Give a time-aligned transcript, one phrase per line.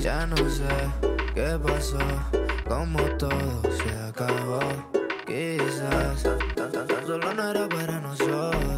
[0.00, 0.64] Ya no sé
[1.34, 1.98] qué pasó,
[2.66, 4.58] como todo se acabó.
[5.24, 6.22] Quizás
[7.06, 8.77] solo no era para nosotros.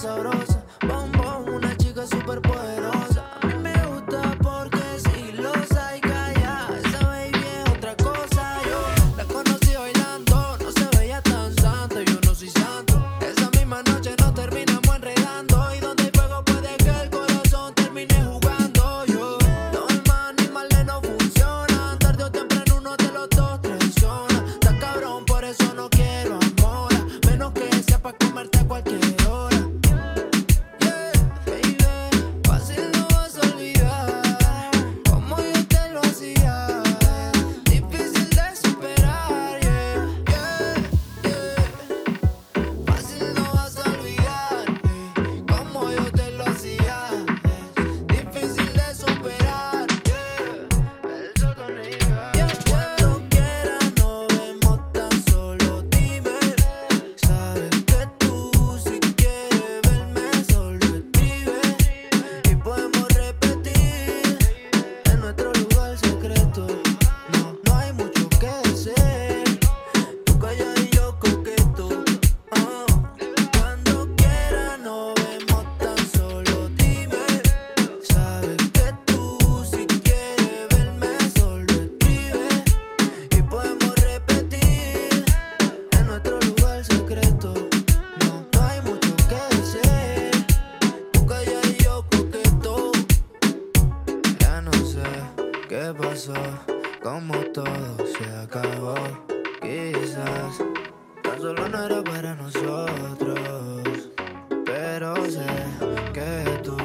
[0.00, 0.62] sabrosa.
[1.46, 3.19] Una chica súper poderosa.
[96.00, 96.34] pasó,
[97.02, 98.94] como todo se acabó.
[99.60, 100.58] Quizás
[101.22, 104.10] tan solo no era para nosotros,
[104.64, 105.46] pero sé
[106.12, 106.76] que tú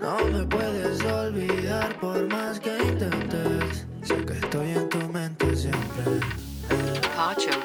[0.00, 3.86] no me puedes olvidar por más que intentes.
[4.02, 6.20] Sé que estoy en tu mente siempre.
[7.16, 7.62] Pacho